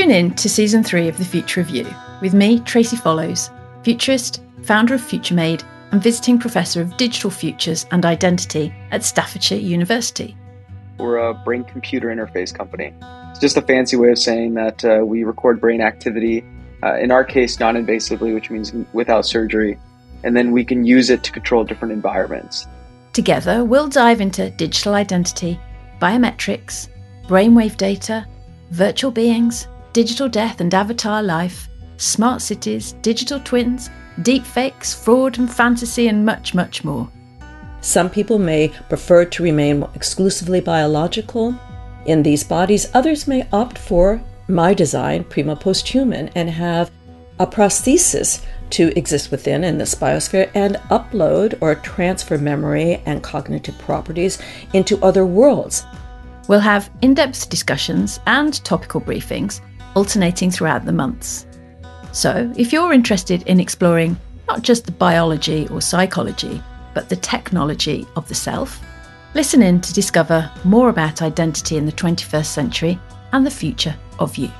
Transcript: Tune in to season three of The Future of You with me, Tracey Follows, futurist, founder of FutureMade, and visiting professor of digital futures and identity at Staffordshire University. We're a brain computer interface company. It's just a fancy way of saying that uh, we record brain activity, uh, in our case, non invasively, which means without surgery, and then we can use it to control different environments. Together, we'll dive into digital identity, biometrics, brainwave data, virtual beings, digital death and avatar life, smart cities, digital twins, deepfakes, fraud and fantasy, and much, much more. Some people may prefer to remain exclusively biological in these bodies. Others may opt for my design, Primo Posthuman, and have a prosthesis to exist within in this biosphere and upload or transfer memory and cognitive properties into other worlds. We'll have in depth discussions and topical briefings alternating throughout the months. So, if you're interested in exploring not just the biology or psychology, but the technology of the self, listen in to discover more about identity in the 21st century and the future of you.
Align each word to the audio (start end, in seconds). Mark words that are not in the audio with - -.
Tune 0.00 0.12
in 0.12 0.34
to 0.36 0.48
season 0.48 0.82
three 0.82 1.08
of 1.08 1.18
The 1.18 1.26
Future 1.26 1.60
of 1.60 1.68
You 1.68 1.86
with 2.22 2.32
me, 2.32 2.60
Tracey 2.60 2.96
Follows, 2.96 3.50
futurist, 3.82 4.42
founder 4.62 4.94
of 4.94 5.02
FutureMade, 5.02 5.62
and 5.92 6.02
visiting 6.02 6.38
professor 6.38 6.80
of 6.80 6.96
digital 6.96 7.30
futures 7.30 7.84
and 7.90 8.06
identity 8.06 8.74
at 8.92 9.04
Staffordshire 9.04 9.58
University. 9.58 10.34
We're 10.96 11.18
a 11.18 11.34
brain 11.34 11.64
computer 11.64 12.08
interface 12.08 12.50
company. 12.50 12.94
It's 13.28 13.40
just 13.40 13.58
a 13.58 13.60
fancy 13.60 13.98
way 13.98 14.12
of 14.12 14.18
saying 14.18 14.54
that 14.54 14.82
uh, 14.86 15.04
we 15.04 15.22
record 15.22 15.60
brain 15.60 15.82
activity, 15.82 16.46
uh, 16.82 16.94
in 16.94 17.10
our 17.10 17.22
case, 17.22 17.60
non 17.60 17.74
invasively, 17.74 18.32
which 18.32 18.48
means 18.48 18.72
without 18.94 19.26
surgery, 19.26 19.78
and 20.24 20.34
then 20.34 20.50
we 20.52 20.64
can 20.64 20.86
use 20.86 21.10
it 21.10 21.22
to 21.24 21.30
control 21.30 21.62
different 21.62 21.92
environments. 21.92 22.66
Together, 23.12 23.66
we'll 23.66 23.88
dive 23.88 24.22
into 24.22 24.48
digital 24.48 24.94
identity, 24.94 25.60
biometrics, 26.00 26.88
brainwave 27.26 27.76
data, 27.76 28.26
virtual 28.70 29.10
beings, 29.10 29.66
digital 29.92 30.28
death 30.28 30.60
and 30.60 30.72
avatar 30.72 31.22
life, 31.22 31.68
smart 31.96 32.42
cities, 32.42 32.92
digital 33.02 33.40
twins, 33.40 33.90
deepfakes, 34.20 34.94
fraud 34.94 35.38
and 35.38 35.52
fantasy, 35.52 36.08
and 36.08 36.24
much, 36.24 36.54
much 36.54 36.84
more. 36.84 37.10
Some 37.80 38.10
people 38.10 38.38
may 38.38 38.68
prefer 38.88 39.24
to 39.24 39.42
remain 39.42 39.86
exclusively 39.94 40.60
biological 40.60 41.54
in 42.06 42.22
these 42.22 42.44
bodies. 42.44 42.86
Others 42.94 43.26
may 43.26 43.48
opt 43.52 43.78
for 43.78 44.22
my 44.48 44.74
design, 44.74 45.24
Primo 45.24 45.54
Posthuman, 45.54 46.30
and 46.34 46.50
have 46.50 46.90
a 47.38 47.46
prosthesis 47.46 48.44
to 48.68 48.96
exist 48.98 49.30
within 49.30 49.64
in 49.64 49.78
this 49.78 49.94
biosphere 49.94 50.50
and 50.54 50.76
upload 50.90 51.56
or 51.60 51.74
transfer 51.74 52.36
memory 52.36 53.02
and 53.06 53.22
cognitive 53.22 53.78
properties 53.78 54.38
into 54.74 55.02
other 55.02 55.24
worlds. 55.24 55.84
We'll 56.48 56.60
have 56.60 56.90
in 57.00 57.14
depth 57.14 57.48
discussions 57.48 58.20
and 58.26 58.62
topical 58.64 59.00
briefings 59.00 59.60
alternating 59.94 60.50
throughout 60.50 60.84
the 60.84 60.92
months. 60.92 61.46
So, 62.12 62.52
if 62.56 62.72
you're 62.72 62.92
interested 62.92 63.42
in 63.44 63.60
exploring 63.60 64.18
not 64.48 64.62
just 64.62 64.84
the 64.84 64.92
biology 64.92 65.68
or 65.68 65.80
psychology, 65.80 66.60
but 66.94 67.08
the 67.08 67.16
technology 67.16 68.06
of 68.16 68.26
the 68.28 68.34
self, 68.34 68.80
listen 69.34 69.62
in 69.62 69.80
to 69.80 69.94
discover 69.94 70.50
more 70.64 70.88
about 70.88 71.22
identity 71.22 71.76
in 71.76 71.86
the 71.86 71.92
21st 71.92 72.46
century 72.46 72.98
and 73.32 73.46
the 73.46 73.50
future 73.50 73.94
of 74.18 74.36
you. 74.36 74.50